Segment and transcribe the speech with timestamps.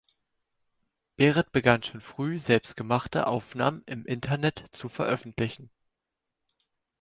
[1.15, 5.69] Beret begann schon früh selbst gemachte Aufnahmen Im Internet zu veröffentlichen.